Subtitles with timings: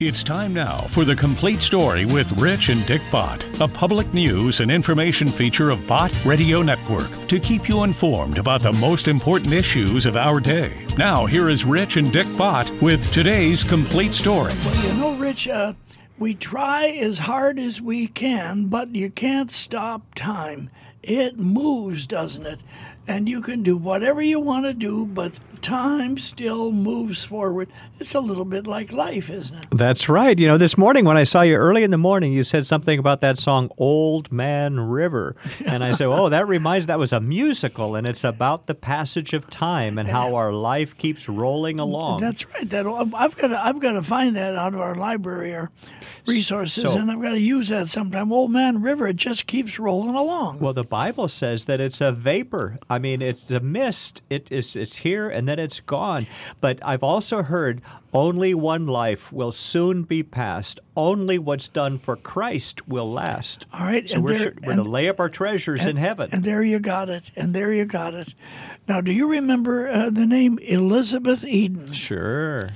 [0.00, 4.60] It's time now for the complete story with Rich and Dick Bott, a public news
[4.60, 9.52] and information feature of Bott Radio Network to keep you informed about the most important
[9.52, 10.86] issues of our day.
[10.96, 14.52] Now, here is Rich and Dick Bott with today's complete story.
[14.64, 15.72] Well, you know, Rich, uh,
[16.16, 20.70] we try as hard as we can, but you can't stop time.
[21.02, 22.60] It moves, doesn't it?
[23.08, 27.68] And you can do whatever you want to do, but time still moves forward.
[28.00, 29.66] It's a little bit like life, isn't it?
[29.70, 30.38] That's right.
[30.38, 32.98] You know, this morning when I saw you early in the morning, you said something
[32.98, 37.20] about that song "Old Man River," and I said, "Oh, that reminds that was a
[37.20, 42.20] musical, and it's about the passage of time and how our life keeps rolling along."
[42.20, 42.68] That's right.
[42.70, 45.70] That I've got to I've got to find that out of our library or
[46.26, 48.32] resources, So- and I've got to use that sometime.
[48.32, 50.58] Old Man River, it just keeps rolling along.
[50.60, 52.78] Well, the Bible says that it's a vapor.
[52.88, 54.22] I mean, it's a mist.
[54.30, 56.26] It is it's here and then it's gone.
[56.60, 57.80] But I've also heard
[58.12, 60.80] only one life will soon be passed.
[60.96, 63.66] Only what's done for Christ will last.
[63.72, 66.30] All right, So and we're, there- we're to lay up our treasures in heaven.
[66.32, 67.30] And there you got it.
[67.36, 68.34] And there you got it.
[68.88, 71.92] Now, do you remember uh, the name Elizabeth Eden?
[71.92, 72.70] sure.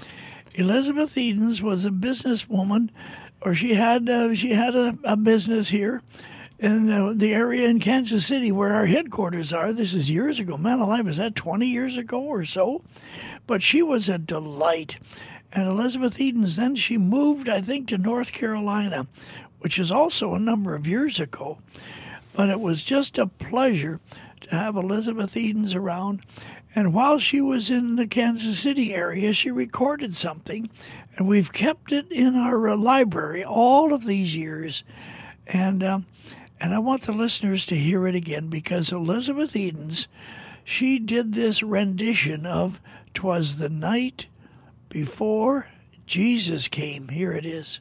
[0.55, 2.91] Elizabeth Edens was a businesswoman,
[3.41, 6.03] or she had uh, she had a, a business here
[6.63, 9.73] in uh, the area in Kansas City where our headquarters are.
[9.73, 10.57] This is years ago.
[10.57, 12.83] Man alive, is that twenty years ago or so?
[13.47, 14.99] But she was a delight.
[15.53, 19.07] And Elizabeth Edens, then she moved, I think, to North Carolina,
[19.59, 21.59] which is also a number of years ago.
[22.33, 24.01] But it was just a pleasure
[24.43, 26.23] to have Elizabeth Edens around.
[26.75, 30.71] And while she was in the Kansas City area, she recorded something,
[31.17, 34.85] and we've kept it in our library all of these years.
[35.47, 36.07] And um,
[36.63, 40.07] and I want the listeners to hear it again because Elizabeth Edens,
[40.63, 42.81] she did this rendition of
[43.15, 44.27] "Twas the Night
[44.89, 45.67] Before
[46.07, 47.81] Jesus Came." Here it is.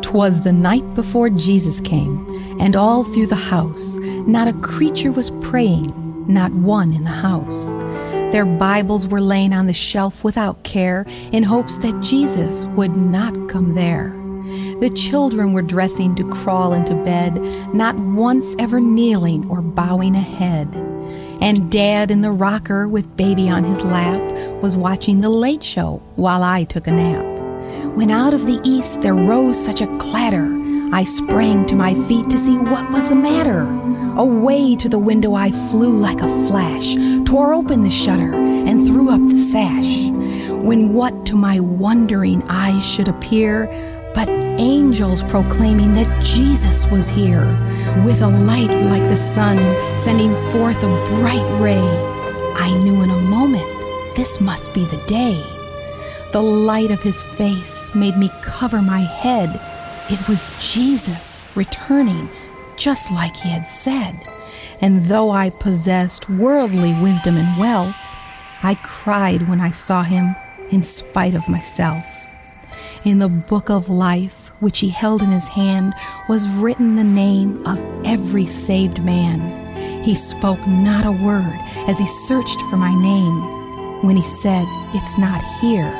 [0.00, 2.26] 'Twas the night before Jesus came,
[2.58, 5.92] and all through the house not a creature was praying,
[6.26, 7.76] not one in the house.
[8.32, 13.34] Their Bibles were laying on the shelf without care, in hopes that Jesus would not
[13.48, 14.21] come there.
[14.80, 17.40] The children were dressing to crawl into bed,
[17.74, 20.74] not once ever kneeling or bowing a head.
[21.40, 24.20] And Dad in the rocker with baby on his lap
[24.62, 27.24] was watching the late show while I took a nap.
[27.96, 30.46] When out of the east there rose such a clatter,
[30.92, 33.62] I sprang to my feet to see what was the matter.
[34.18, 39.08] Away to the window I flew like a flash, tore open the shutter, and threw
[39.08, 40.08] up the sash.
[40.62, 43.66] When what to my wondering eyes should appear
[44.14, 44.28] but
[44.58, 47.46] angels proclaiming that Jesus was here,
[48.04, 49.58] with a light like the sun
[49.98, 51.86] sending forth a bright ray.
[52.54, 53.66] I knew in a moment
[54.16, 55.42] this must be the day.
[56.32, 59.48] The light of his face made me cover my head.
[60.10, 62.28] It was Jesus returning,
[62.76, 64.14] just like he had said.
[64.80, 68.16] And though I possessed worldly wisdom and wealth,
[68.62, 70.34] I cried when I saw him
[70.70, 72.04] in spite of myself.
[73.04, 75.92] In the book of life, which he held in his hand,
[76.28, 79.40] was written the name of every saved man.
[80.04, 81.58] He spoke not a word
[81.88, 84.02] as he searched for my name.
[84.04, 84.64] When he said,
[84.94, 85.90] It's not here,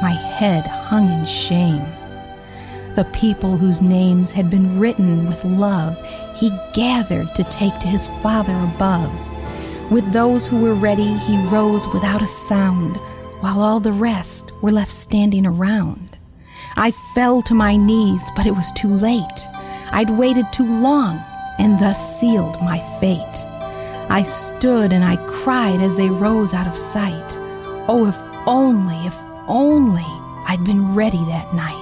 [0.00, 1.82] my head hung in shame.
[2.94, 5.98] The people whose names had been written with love,
[6.36, 9.10] he gathered to take to his Father above.
[9.90, 12.94] With those who were ready, he rose without a sound,
[13.40, 16.13] while all the rest were left standing around.
[16.76, 19.48] I fell to my knees, but it was too late.
[19.92, 21.22] I'd waited too long,
[21.58, 23.46] and thus sealed my fate.
[24.10, 27.38] I stood and I cried as they rose out of sight.
[27.88, 30.04] Oh, if only, if only
[30.46, 31.80] I'd been ready that night.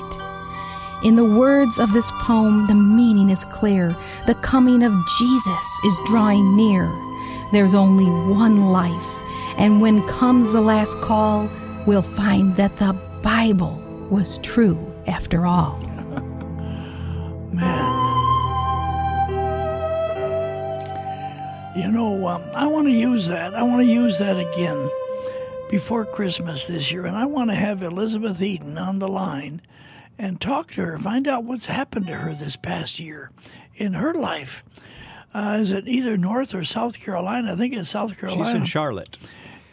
[1.05, 3.89] In the words of this poem, the meaning is clear.
[4.27, 6.85] The coming of Jesus is drawing near.
[7.51, 9.21] There's only one life,
[9.59, 11.51] and when comes the last call,
[11.87, 13.82] we'll find that the Bible
[14.13, 15.79] was true after all.
[17.53, 18.01] Man.
[21.75, 23.55] You know, um, I want to use that.
[23.55, 24.91] I want to use that again
[25.71, 27.07] before Christmas this year.
[27.07, 29.63] And I want to have Elizabeth Eden on the line
[30.19, 33.31] and talk to her, find out what's happened to her this past year
[33.75, 34.63] in her life.
[35.33, 37.55] Uh, is it either North or South Carolina?
[37.55, 38.45] I think it's South Carolina.
[38.45, 39.17] She's in Charlotte.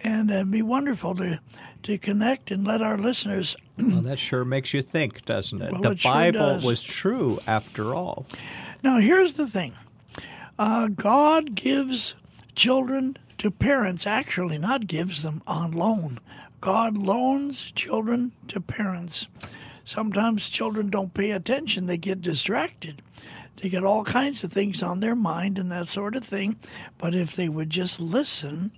[0.02, 1.42] and it'd be wonderful to,
[1.84, 5.72] to connect and let our listeners Well, that sure makes you think, doesn't it?
[5.72, 6.66] Well, the it Bible does.
[6.66, 8.26] was true after all.
[8.84, 9.74] Now, here's the thing
[10.58, 12.16] uh, God gives
[12.56, 16.20] children to parents, actually, not gives them on loan.
[16.62, 19.28] God loans children to parents.
[19.86, 23.02] sometimes children don't pay attention, they get distracted.
[23.62, 26.56] They get all kinds of things on their mind and that sort of thing.
[26.98, 28.72] But if they would just listen,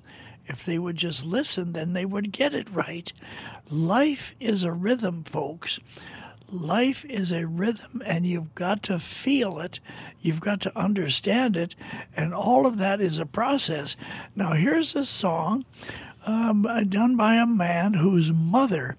[0.52, 3.12] if they would just listen, then they would get it right.
[3.70, 5.80] Life is a rhythm, folks.
[6.50, 9.80] Life is a rhythm, and you've got to feel it.
[10.20, 11.76] You've got to understand it,
[12.16, 13.96] and all of that is a process.
[14.36, 15.64] Now, here's a song
[16.26, 18.98] um, done by a man whose mother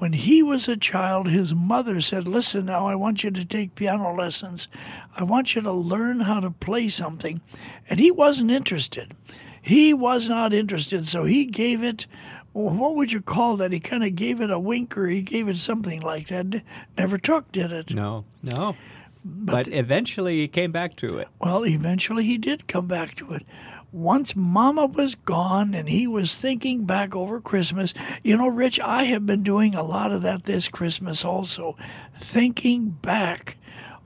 [0.00, 3.74] when he was a child, his mother said, Listen, now I want you to take
[3.74, 4.66] piano lessons.
[5.14, 7.42] I want you to learn how to play something.
[7.86, 9.12] And he wasn't interested.
[9.62, 11.06] He was not interested.
[11.06, 12.06] So he gave it,
[12.52, 13.72] what would you call that?
[13.72, 16.62] He kind of gave it a wink or he gave it something like that.
[16.96, 17.94] Never took, did it?
[17.94, 18.76] No, no.
[19.22, 21.28] But, but eventually he came back to it.
[21.38, 23.46] Well, eventually he did come back to it
[23.92, 27.92] once Mama was gone and he was thinking back over Christmas,
[28.22, 31.76] you know, Rich, I have been doing a lot of that this Christmas also,
[32.16, 33.56] thinking back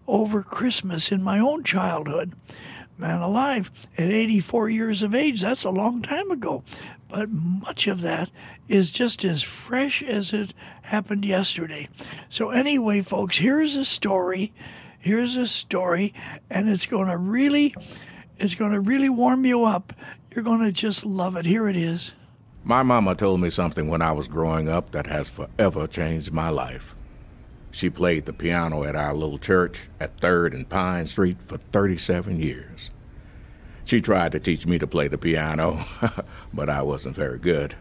[0.07, 2.33] over Christmas in my own childhood.
[2.97, 6.63] Man alive, at 84 years of age, that's a long time ago.
[7.09, 8.31] But much of that
[8.69, 11.89] is just as fresh as it happened yesterday.
[12.29, 14.53] So, anyway, folks, here's a story.
[14.99, 16.15] Here's a story,
[16.49, 17.75] and it's going to really
[18.39, 19.93] it's going to really warm you up.
[20.35, 21.47] You're going to just love it.
[21.47, 22.15] Here it is.
[22.65, 26.49] My mama told me something when I was growing up that has forever changed my
[26.49, 26.95] life.
[27.75, 32.39] She played the piano at our little church at 3rd and Pine Street for 37
[32.39, 32.93] years.
[33.85, 35.85] She tried to teach me to play the piano,
[36.55, 37.75] but I wasn't very good.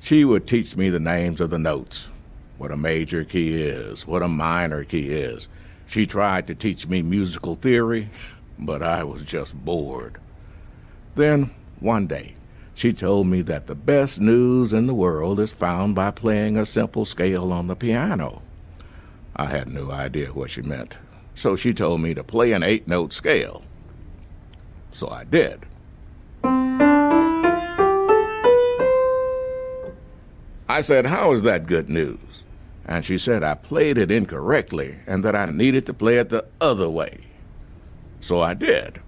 [0.00, 2.08] She would teach me the names of the notes,
[2.56, 5.48] what a major key is, what a minor key is.
[5.86, 8.08] She tried to teach me musical theory,
[8.58, 10.16] but I was just bored.
[11.14, 12.36] Then, one day,
[12.72, 16.64] she told me that the best news in the world is found by playing a
[16.64, 18.40] simple scale on the piano.
[19.38, 20.98] I had no idea what she meant,
[21.36, 23.62] so she told me to play an eight note scale.
[24.90, 25.64] So I did.
[30.68, 32.44] I said, How is that good news?
[32.84, 36.44] And she said I played it incorrectly and that I needed to play it the
[36.60, 37.20] other way.
[38.20, 39.00] So I did.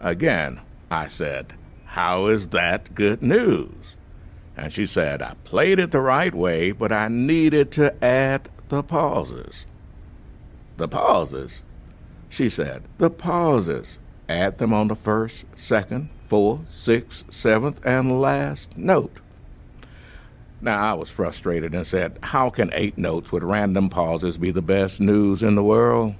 [0.00, 0.60] Again,
[0.90, 1.54] I said,
[1.86, 3.96] How is that good news?
[4.56, 8.82] And she said, I played it the right way, but I needed to add the
[8.82, 9.66] pauses.
[10.76, 11.62] The pauses?
[12.28, 13.98] She said, The pauses.
[14.28, 19.18] Add them on the first, second, fourth, sixth, seventh, and last note.
[20.62, 24.62] Now, I was frustrated and said, How can eight notes with random pauses be the
[24.62, 26.14] best news in the world?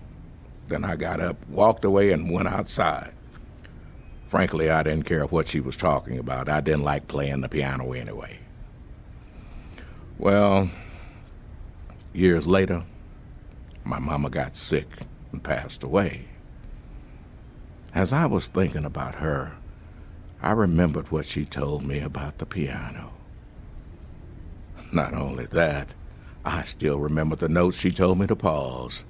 [0.69, 3.13] Then I got up, walked away, and went outside.
[4.33, 6.49] Frankly, I didn't care what she was talking about.
[6.49, 8.39] I didn't like playing the piano anyway.
[10.17, 10.71] Well,
[12.15, 12.83] years later,
[13.85, 14.87] my mama got sick
[15.33, 16.29] and passed away.
[17.95, 19.53] As I was thinking about her,
[20.41, 23.13] I remembered what she told me about the piano.
[24.95, 25.93] Not only that,
[26.43, 29.05] I still remember the notes she told me to pause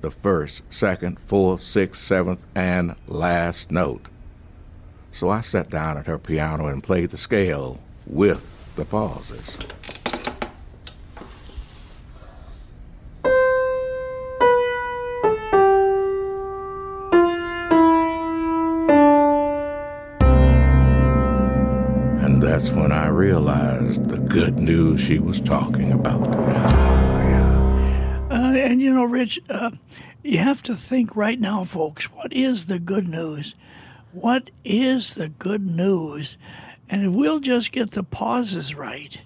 [0.00, 4.08] the first, second, fourth, sixth, seventh, and last note.
[5.12, 9.56] So I sat down at her piano and played the scale with the pauses.
[22.22, 26.26] And that's when I realized the good news she was talking about.
[28.30, 29.72] Uh, and you know, Rich, uh,
[30.22, 33.54] you have to think right now, folks, what is the good news?
[34.12, 36.36] What is the good news?
[36.88, 39.20] And if we'll just get the pauses right,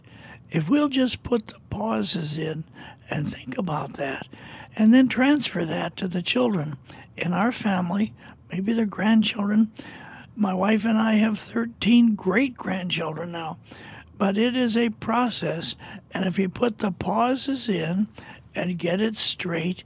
[0.50, 2.64] if we'll just put the pauses in
[3.09, 4.29] and think about that,
[4.76, 6.76] and then transfer that to the children
[7.17, 8.12] in our family,
[8.53, 9.73] maybe their grandchildren,
[10.37, 13.59] my wife and I have 13 great grandchildren now,
[14.19, 15.76] but it is a process.
[16.11, 18.09] And if you put the pauses in
[18.55, 19.83] and get it straight,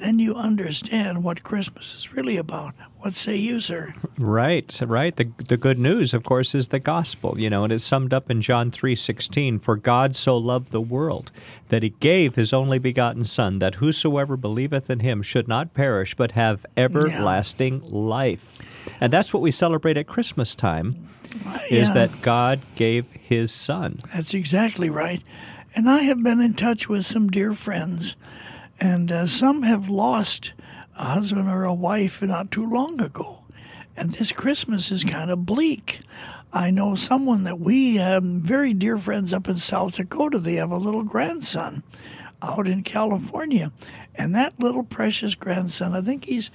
[0.00, 2.74] then you understand what Christmas is really about.
[2.98, 3.94] What say you, sir?
[4.18, 5.14] Right, right.
[5.14, 8.30] The, the good news, of course, is the gospel, you know, and it's summed up
[8.30, 11.32] in John 3.16, For God so loved the world
[11.68, 16.14] that he gave his only begotten Son, that whosoever believeth in him should not perish,
[16.14, 17.90] but have everlasting yeah.
[17.90, 18.58] life.
[19.00, 21.08] And that's what we celebrate at Christmas time,
[21.70, 21.94] is yeah.
[21.94, 24.00] that God gave his Son.
[24.12, 25.22] That's exactly right.
[25.74, 28.16] And I have been in touch with some dear friends,
[28.80, 30.52] and uh, some have lost
[30.96, 33.44] a husband or a wife not too long ago.
[33.96, 36.00] And this Christmas is kind of bleak.
[36.52, 40.38] I know someone that we have very dear friends up in South Dakota.
[40.38, 41.82] They have a little grandson
[42.42, 43.70] out in California,
[44.14, 46.50] and that little precious grandson, I think he's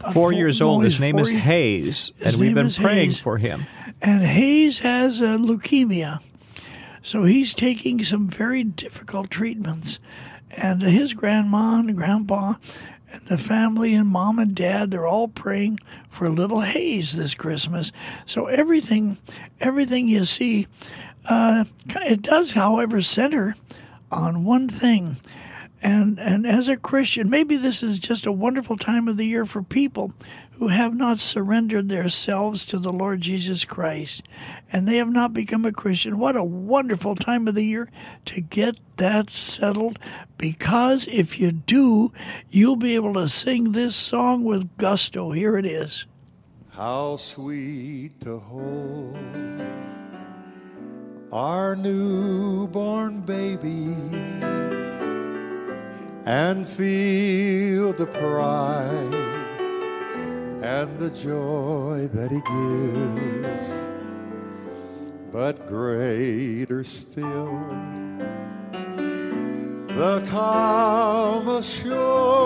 [0.00, 0.80] uh, Four years old.
[0.80, 3.20] no, His name is four- Hayes, and we've been praying Hayes.
[3.20, 3.66] for him.
[4.02, 6.20] And Hayes has uh, leukemia.
[7.02, 9.98] So he's taking some very difficult treatments.
[10.50, 12.54] And his grandma and grandpa
[13.12, 15.78] and the family and mom and dad, they're all praying
[16.08, 17.92] for little Hayes this Christmas.
[18.26, 19.18] So everything,
[19.60, 20.66] everything you see,
[21.26, 21.64] uh,
[21.96, 23.54] it does, however, center
[24.10, 25.16] on one thing.
[25.80, 29.46] And, and as a Christian, maybe this is just a wonderful time of the year
[29.46, 30.12] for people
[30.58, 34.22] who have not surrendered themselves to the Lord Jesus Christ
[34.72, 36.18] and they have not become a Christian.
[36.18, 37.88] What a wonderful time of the year
[38.24, 40.00] to get that settled
[40.36, 42.12] because if you do,
[42.48, 45.30] you'll be able to sing this song with gusto.
[45.30, 46.06] Here it is.
[46.72, 49.16] How sweet to hold
[51.30, 53.94] our newborn baby
[56.26, 59.37] and feel the pride
[60.62, 63.72] and the joy that he gives.
[65.30, 67.60] But greater still,
[69.88, 72.38] the calm assurance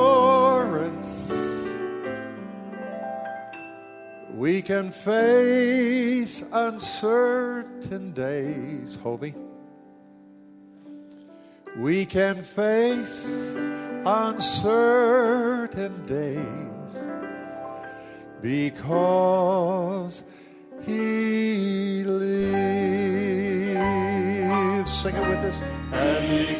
[4.35, 9.35] we can face uncertain days, Hovey.
[11.76, 13.54] We can face
[14.04, 16.72] uncertain days
[18.42, 20.25] because
[20.84, 22.42] He lives.
[24.90, 25.62] Sing it with us.
[25.92, 26.51] And because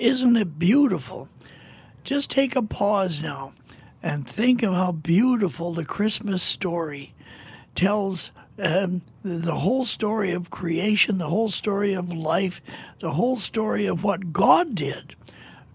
[0.00, 1.28] isn't it beautiful?
[2.02, 3.52] Just take a pause now
[4.02, 7.14] and think of how beautiful the Christmas story
[7.74, 12.60] tells um, the, whole story of creation, the whole story of life,
[13.00, 15.16] the whole story of what God did.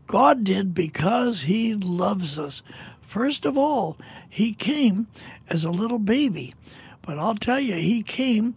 [0.08, 2.64] God did because He loves us.
[3.02, 3.98] First of all,
[4.30, 5.08] He came
[5.50, 6.54] as a little baby,
[7.02, 8.56] but I'll tell you, He came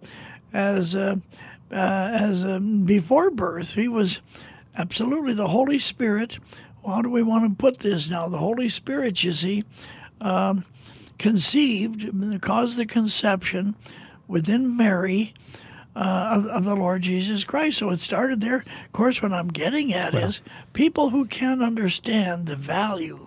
[0.53, 1.17] as uh,
[1.73, 3.75] uh, as um, before birth.
[3.75, 4.21] He was
[4.77, 6.39] absolutely the Holy Spirit.
[6.87, 8.29] How do we want to put this now?
[8.29, 9.65] The Holy Spirit, you see,
[10.21, 10.65] um,
[11.19, 12.11] conceived,
[12.41, 13.77] caused the conception
[14.27, 15.35] within Mary
[15.95, 17.79] uh, of, of, the Lord Jesus Christ.
[17.79, 18.65] So it started there.
[18.87, 20.27] Of course, what I'm getting at well.
[20.27, 20.41] is
[20.73, 23.27] people who can't understand the value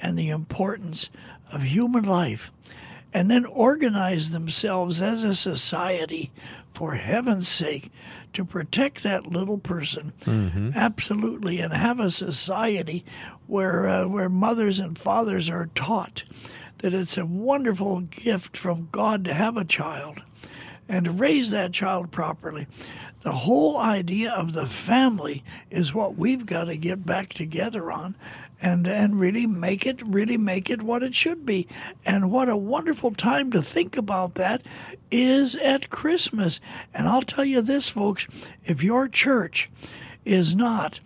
[0.00, 1.08] and the importance
[1.52, 2.52] of human life
[3.12, 6.30] and then organize themselves as a society
[6.72, 7.90] for heaven's sake
[8.34, 10.70] to protect that little person mm-hmm.
[10.74, 13.04] absolutely and have a society
[13.46, 16.24] where uh, where mothers and fathers are taught
[16.78, 20.22] that it's a wonderful gift from God to have a child
[20.88, 22.66] and to raise that child properly.
[23.20, 28.16] The whole idea of the family is what we've got to get back together on
[28.62, 31.66] and and really make it really make it what it should be.
[32.04, 34.62] And what a wonderful time to think about that
[35.10, 36.60] is at Christmas.
[36.94, 38.26] And I'll tell you this folks,
[38.64, 39.70] if your church
[40.24, 41.00] is not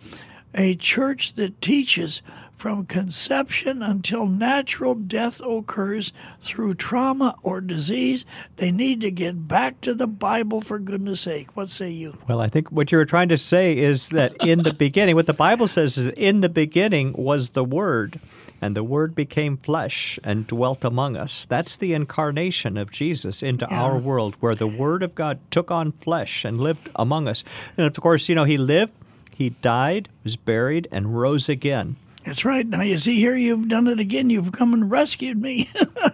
[0.53, 2.21] a church that teaches
[2.55, 8.25] from conception until natural death occurs through trauma or disease.
[8.55, 11.55] They need to get back to the Bible for goodness sake.
[11.55, 12.17] What say you?
[12.27, 15.27] Well, I think what you were trying to say is that in the beginning, what
[15.27, 18.19] the Bible says is in the beginning was the Word.
[18.61, 21.45] And the Word became flesh and dwelt among us.
[21.45, 23.81] That's the incarnation of Jesus into yeah.
[23.81, 27.43] our world, where the Word of God took on flesh and lived among us.
[27.77, 28.93] And of course, you know, He lived,
[29.35, 31.97] He died, was buried, and rose again.
[32.25, 32.65] That's right.
[32.65, 34.31] Now you see here, you've done it again.
[34.31, 35.69] You've come and rescued me.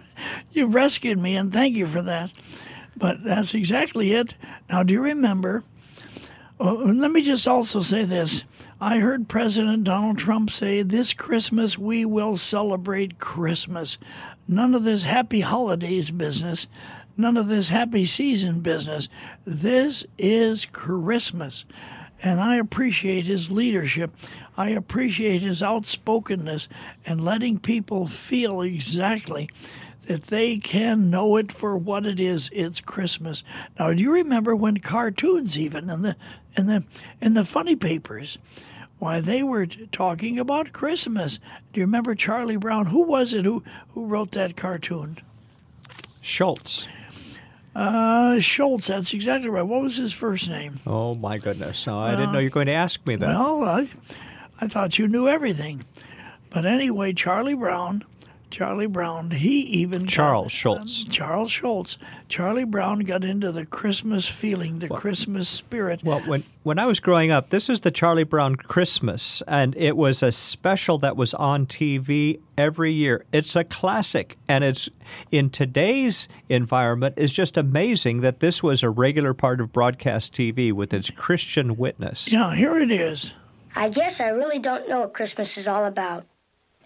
[0.52, 2.32] you've rescued me, and thank you for that.
[2.94, 4.34] But that's exactly it.
[4.68, 5.64] Now, do you remember?
[6.60, 8.44] Uh, let me just also say this.
[8.78, 13.96] I heard President Donald Trump say, This Christmas we will celebrate Christmas.
[14.46, 16.66] None of this happy holidays business,
[17.16, 19.08] none of this happy season business.
[19.46, 21.64] This is Christmas
[22.22, 24.12] and I appreciate his leadership.
[24.56, 26.68] I appreciate his outspokenness
[27.06, 29.48] and letting people feel exactly
[30.06, 32.50] that they can know it for what it is.
[32.52, 33.44] It's Christmas.
[33.78, 36.16] Now, do you remember when cartoons, even in the
[36.56, 36.84] in the
[37.20, 38.36] in the funny papers,
[38.98, 41.38] why they were talking about Christmas?
[41.72, 42.86] Do you remember Charlie Brown?
[42.86, 43.62] Who was it who
[43.94, 45.18] who wrote that cartoon?
[46.20, 46.86] Schulz.
[47.74, 49.62] Uh, Schulz, that's exactly right.
[49.62, 50.78] What was his first name?
[50.86, 51.88] Oh, my goodness.
[51.88, 53.26] I didn't know you were going to ask me that.
[53.26, 53.88] Well, I,
[54.62, 55.82] I thought you knew everything.
[56.48, 58.04] But anyway, Charlie Brown
[58.52, 61.04] Charlie Brown, he even Charles got, Schulz.
[61.04, 61.98] Um, Charles Schulz.
[62.28, 66.04] Charlie Brown got into the Christmas feeling, the well, Christmas spirit.
[66.04, 69.96] Well, when when I was growing up, this is the Charlie Brown Christmas, and it
[69.96, 73.24] was a special that was on TV every year.
[73.32, 74.90] It's a classic, and it's
[75.30, 77.14] in today's environment.
[77.16, 81.78] It's just amazing that this was a regular part of broadcast TV with its Christian
[81.78, 82.30] witness.
[82.30, 83.32] Yeah, here it is.
[83.74, 86.24] I guess I really don't know what Christmas is all about.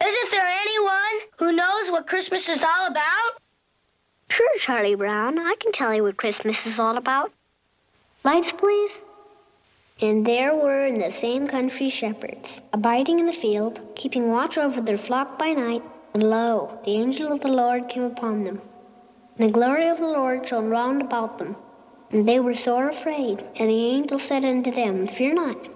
[0.04, 3.40] Isn't there anyone who knows what Christmas is all about?
[4.28, 5.38] Sure, Charlie Brown.
[5.38, 7.32] I can tell you what Christmas is all about.
[8.22, 8.92] Lights, please.
[10.00, 14.80] And there were in the same country shepherds, abiding in the field, keeping watch over
[14.80, 15.82] their flock by night.
[16.14, 18.60] And lo, the angel of the Lord came upon them.
[19.38, 21.56] And the glory of the Lord shone round about them.
[22.10, 23.44] And they were sore afraid.
[23.56, 25.75] And the angel said unto them, Fear not.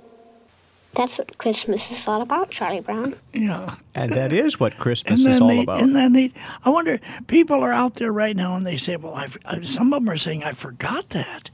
[0.93, 3.15] That's what Christmas is all about, Charlie Brown.
[3.33, 3.75] Yeah.
[3.95, 5.81] And that is what Christmas is all they, about.
[5.81, 6.33] And then they,
[6.65, 10.03] I wonder, people are out there right now and they say, well, I've, some of
[10.03, 11.49] them are saying, I forgot that.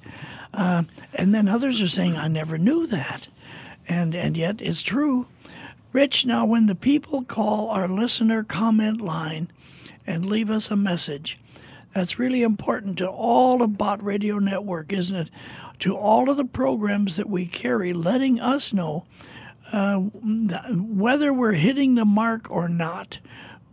[0.54, 3.28] Uh, and then others are saying, I never knew that.
[3.88, 5.28] And, and yet it's true.
[5.94, 9.52] Rich, now when the people call our listener comment line
[10.08, 11.38] and leave us a message,
[11.94, 15.30] that's really important to all of Bott Radio Network, isn't it?
[15.80, 19.06] To all of the programs that we carry, letting us know
[19.72, 23.20] uh, whether we're hitting the mark or not,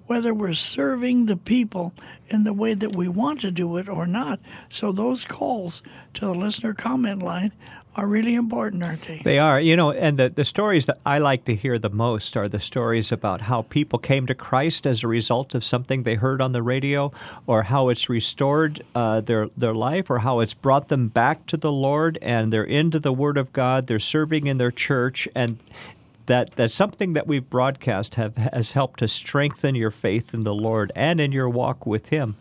[0.06, 1.94] whether we're serving the people
[2.28, 4.40] in the way that we want to do it or not.
[4.68, 5.82] So those calls
[6.14, 7.52] to the listener comment line
[7.96, 9.20] are really important, aren't they?
[9.24, 9.60] They are.
[9.60, 12.58] You know, and the, the stories that I like to hear the most are the
[12.60, 16.52] stories about how people came to Christ as a result of something they heard on
[16.52, 17.12] the radio,
[17.46, 21.56] or how it's restored uh, their, their life, or how it's brought them back to
[21.56, 25.58] the Lord and they're into the Word of God, they're serving in their church, and
[26.26, 30.54] that, that something that we've broadcast have, has helped to strengthen your faith in the
[30.54, 32.36] Lord and in your walk with Him.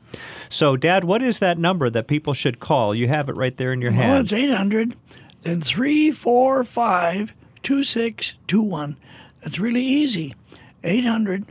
[0.49, 2.95] So, Dad, what is that number that people should call?
[2.95, 4.23] You have it right there in your Well, hand.
[4.23, 4.95] it's 800,
[5.43, 8.97] then 345 2621.
[9.41, 10.36] That's really easy.
[10.84, 11.45] 800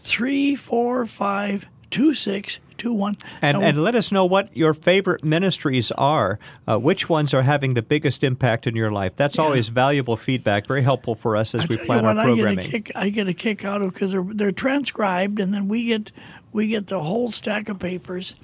[0.00, 3.16] 345 2621.
[3.40, 6.38] And, and let us know what your favorite ministries are.
[6.66, 9.12] Uh, which ones are having the biggest impact in your life?
[9.16, 12.58] That's always valuable feedback, very helpful for us as we plan our programming.
[12.58, 12.92] I get a kick.
[12.94, 16.10] I get a kick out of because they're they're transcribed, and then we get
[16.52, 18.34] we get the whole stack of papers,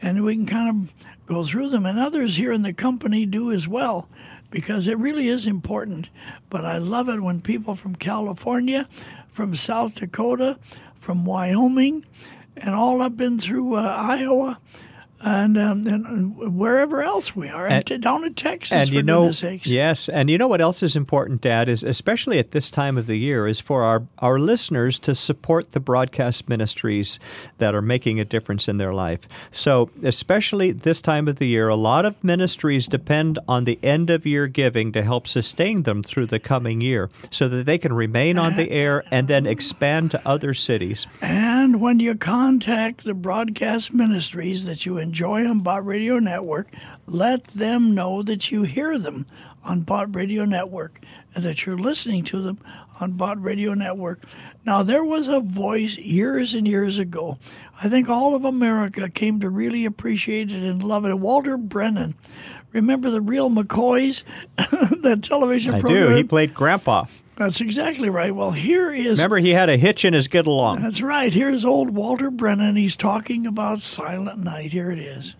[0.00, 1.84] and we can kind of go through them.
[1.86, 4.08] And others here in the company do as well,
[4.56, 6.08] because it really is important.
[6.48, 8.88] But I love it when people from California,
[9.28, 10.58] from South Dakota,
[10.98, 12.06] from Wyoming,
[12.56, 14.58] and all up in through uh, Iowa.
[15.20, 19.02] And, um, and wherever else we are, and, And- down in Texas, and for you
[19.02, 19.66] know, goodness sakes.
[19.66, 23.06] yes, and you know what else is important, Dad, is especially at this time of
[23.06, 27.18] the year, is for our our listeners to support the broadcast ministries
[27.58, 29.26] that are making a difference in their life.
[29.50, 34.10] So, especially this time of the year, a lot of ministries depend on the end
[34.10, 37.92] of year giving to help sustain them through the coming year, so that they can
[37.94, 41.06] remain on the air and then expand to other cities.
[41.22, 46.68] And when you contact the broadcast ministries that you enjoy on Bott Radio Network,
[47.06, 49.26] let them know that you hear them
[49.64, 51.00] on Bott Radio Network
[51.34, 52.58] and that you're listening to them
[53.00, 54.22] on Bott Radio Network.
[54.64, 57.38] Now, there was a voice years and years ago.
[57.80, 61.14] I think all of America came to really appreciate it and love it.
[61.14, 62.14] Walter Brennan.
[62.72, 64.24] Remember the real McCoys?
[64.56, 66.08] that television I program?
[66.10, 66.14] do.
[66.16, 67.04] He played Grandpa.
[67.36, 68.34] That's exactly right.
[68.34, 70.80] Well, here is Remember, he had a hitch in his get along.
[70.82, 71.32] that's right.
[71.32, 72.76] Here's old Walter Brennan.
[72.76, 74.72] He's talking about Silent Night.
[74.72, 75.36] Here it is.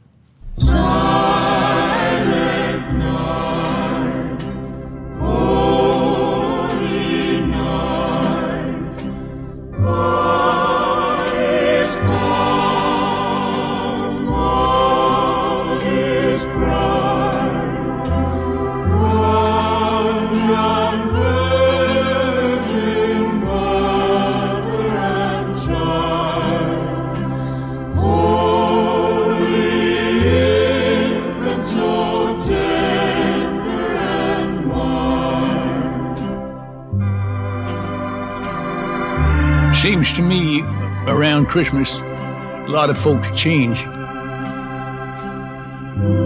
[40.07, 40.63] Seems to me
[41.09, 43.83] around Christmas, a lot of folks change.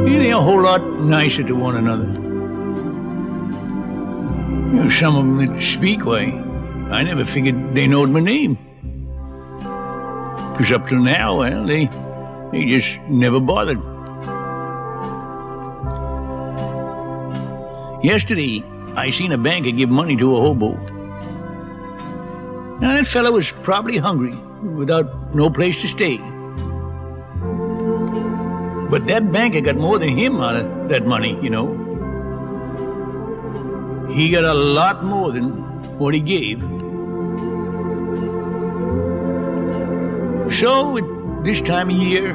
[0.04, 2.04] They're a whole lot nicer to one another.
[4.68, 6.24] You know, some of them that speak, why,
[6.90, 8.58] I never figured they knowed my name.
[10.52, 11.86] Because up till now, well, they,
[12.52, 13.80] they just never bothered.
[18.04, 18.62] Yesterday,
[18.94, 20.78] I seen a banker give money to a hobo.
[22.80, 26.16] Now, that fellow was probably hungry, without no place to stay.
[28.90, 31.76] But that banker got more than him out of that money, you know.
[34.10, 35.52] He got a lot more than
[35.98, 36.62] what he gave.
[40.54, 42.34] So, at this time of year,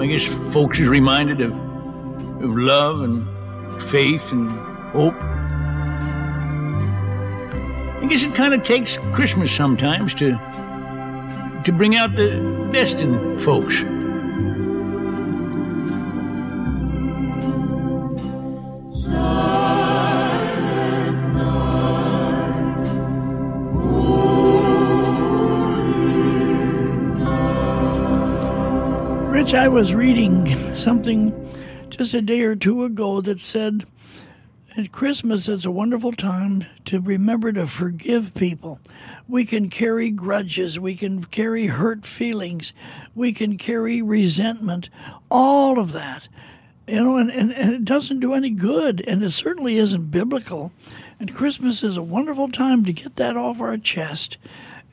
[0.00, 3.26] I guess folks is reminded of, of love and
[3.84, 4.50] faith and
[4.92, 5.14] hope.
[8.06, 10.38] I guess it kind of takes Christmas sometimes to
[11.64, 13.80] to bring out the best in folks.
[29.32, 31.34] Rich, I was reading something
[31.90, 33.84] just a day or two ago that said
[34.76, 38.78] at Christmas it's a wonderful time to remember to forgive people.
[39.26, 42.72] We can carry grudges, we can carry hurt feelings,
[43.14, 44.90] we can carry resentment,
[45.30, 46.28] all of that.
[46.86, 50.72] You know, and, and, and it doesn't do any good, and it certainly isn't biblical.
[51.18, 54.36] And Christmas is a wonderful time to get that off our chest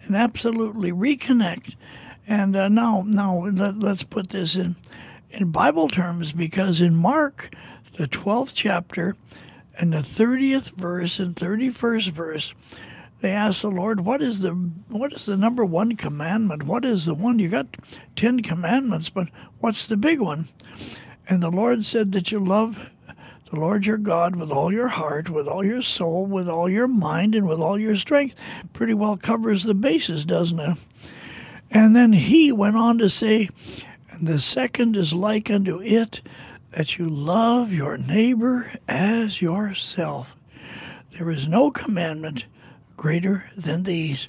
[0.06, 1.76] and absolutely reconnect.
[2.26, 4.76] And uh, now, now let, let's put this in
[5.30, 7.54] in Bible terms because in Mark,
[7.98, 9.16] the twelfth chapter,
[9.78, 12.54] and the thirtieth verse and thirty-first verse,
[13.22, 16.64] they ask the Lord, "What is the what is the number one commandment?
[16.64, 17.78] What is the one you got
[18.16, 20.48] ten commandments, but what's the big one?"
[21.28, 22.90] And the Lord said that you love
[23.50, 26.88] the Lord your God with all your heart, with all your soul, with all your
[26.88, 28.36] mind, and with all your strength.
[28.74, 30.78] Pretty well covers the bases, doesn't it?
[31.70, 33.50] And then he went on to say,
[34.10, 36.22] And the second is like unto it,
[36.76, 40.36] that you love your neighbor as yourself.
[41.12, 42.46] There is no commandment
[42.98, 44.28] greater than these.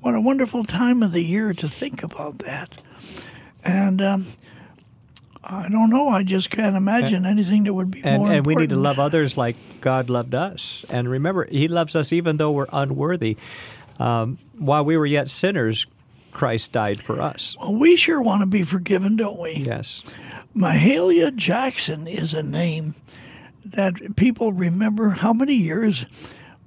[0.00, 2.80] What a wonderful time of the year to think about that.
[3.64, 4.26] And um,
[5.42, 6.08] I don't know.
[6.08, 8.98] I just can't imagine anything that would be and, more and we need to love
[8.98, 10.84] others like God loved us.
[10.90, 13.36] And remember, He loves us even though we're unworthy.
[13.98, 15.86] Um, while we were yet sinners,
[16.32, 17.56] Christ died for us.
[17.60, 19.54] Well, we sure want to be forgiven, don't we?
[19.54, 20.02] Yes.
[20.54, 22.94] Mahalia Jackson is a name
[23.64, 26.04] that people remember how many years?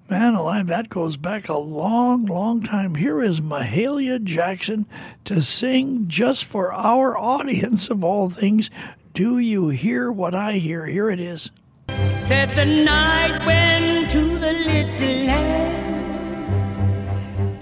[0.09, 2.95] Man alive, that goes back a long, long time.
[2.95, 4.87] Here is Mahalia Jackson
[5.25, 8.71] to sing just for our audience of all things.
[9.13, 10.87] Do you hear what I hear?
[10.87, 11.51] Here it is.
[12.23, 15.75] Said the night went to the little land.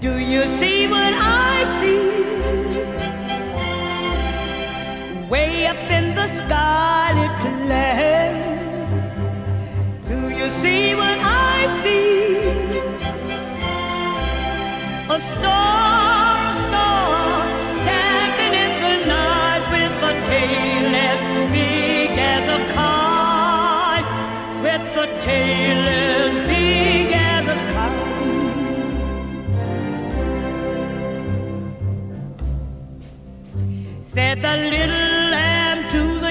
[0.00, 2.23] Do you see what I see?
[5.34, 7.10] Way up in the sky,
[7.68, 8.36] land.
[10.06, 12.38] Do you see what I see?
[15.16, 17.48] A star, a star,
[17.90, 21.20] dancing in the night with a tail as
[21.56, 24.08] big as a kite,
[24.62, 28.04] with a tail as big as a kite.
[34.12, 35.13] Said the little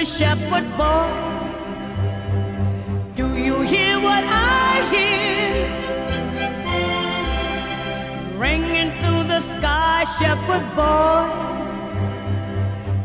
[0.06, 1.10] shepherd boy,
[3.16, 5.70] Do you hear what I hear?
[8.38, 11.30] ringing through the sky, shepherd boy.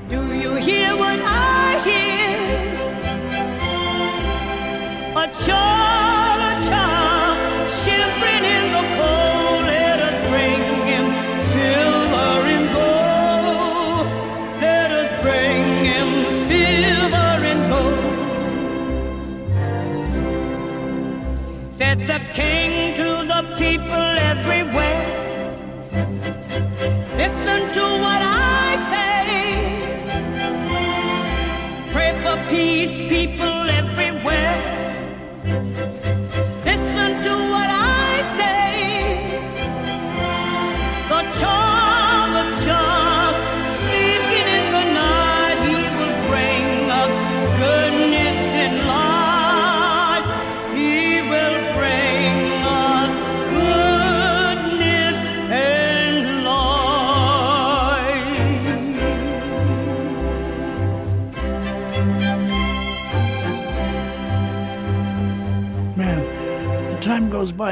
[0.08, 2.98] Do you hear what I hear?
[5.16, 6.17] A child,
[21.88, 24.17] Said the king to the people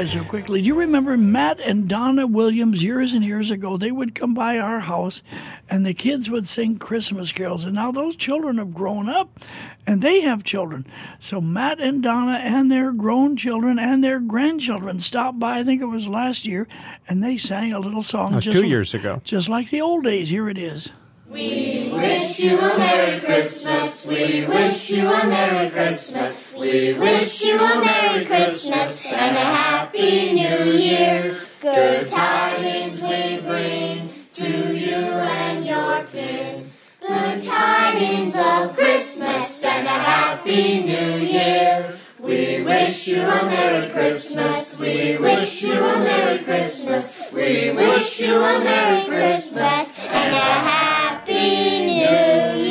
[0.05, 0.61] so quickly.
[0.61, 3.77] Do you remember Matt and Donna Williams years and years ago?
[3.77, 5.23] They would come by our house
[5.69, 7.63] and the kids would sing Christmas carols.
[7.63, 9.39] And now those children have grown up
[9.85, 10.85] and they have children.
[11.19, 15.81] So Matt and Donna and their grown children and their grandchildren stopped by, I think
[15.81, 16.67] it was last year,
[17.07, 18.33] and they sang a little song.
[18.33, 19.21] Uh, just two years ago.
[19.23, 20.29] Just like the old days.
[20.29, 20.91] Here it is.
[21.29, 24.05] We wish you a Merry Christmas.
[24.05, 26.53] We wish you a Merry Christmas.
[26.53, 31.37] We wish you a Merry Christmas and a Happy New Year.
[31.61, 36.71] Good tidings we bring to you and your kin.
[37.01, 41.97] Good tidings of Christmas and a Happy New Year.
[42.19, 44.79] We wish you a Merry Christmas.
[44.79, 47.31] We wish you a Merry Christmas.
[47.33, 50.96] We wish you a Merry Christmas and a
[51.37, 52.66] Happy New Year.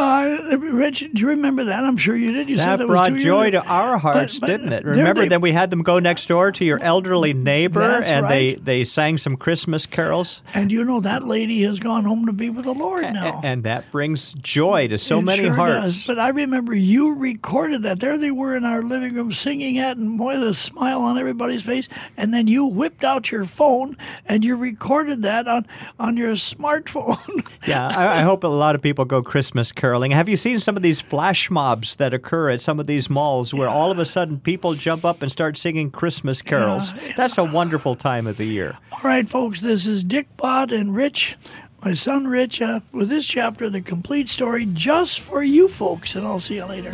[0.00, 1.84] Uh, Rich, do you remember that?
[1.84, 2.48] I'm sure you did.
[2.48, 3.60] You said that that was brought joy ago.
[3.60, 4.84] to our hearts, But- but didn't it?
[4.84, 8.48] Remember, they- then we had them go next door to your elderly neighbor, and they
[8.54, 8.64] right.
[8.64, 12.48] they sang some Christmas carols, And you know that lady has gone home to be
[12.48, 13.40] with the Lord now.
[13.44, 15.82] and that brings joy to so It many sure hearts.
[15.92, 16.06] does.
[16.06, 18.00] But I remember you recorded that.
[18.00, 21.62] There they were in our living room singing it, and boy, the smile on everybody's
[21.62, 21.88] face.
[22.16, 25.66] And then you whipped out your phone and you recorded that on
[25.98, 27.18] on your smartphone.
[27.66, 30.12] Yeah, I, I hope a lot of people go Christmas caroling.
[30.12, 33.52] Have you seen some of these flash mobs that occur at some of these malls
[33.52, 36.94] where all of a sudden people jump up and start singing Christmas carols?
[37.16, 38.78] That's a wonderful time of the year.
[38.92, 41.36] All right, folks, this is Dick Bott and Rich,
[41.84, 46.24] my son Rich, uh, with this chapter, The Complete Story, just for you folks, and
[46.24, 46.92] I'll see you later.